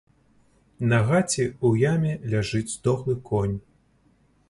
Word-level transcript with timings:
На 0.93 0.99
гаці 1.09 1.45
ў 1.49 1.69
яме 1.93 2.11
ляжыць 2.35 2.73
здохлы 2.77 3.15
конь. 3.33 3.57